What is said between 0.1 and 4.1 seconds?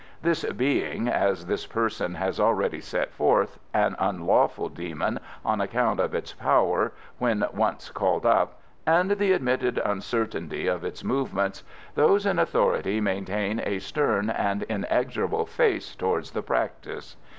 This being, as this person has already set forth, an